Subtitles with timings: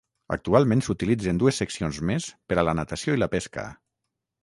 [0.35, 3.71] Actualment s'utilitzen dues seccions més per a la natació i la pesca.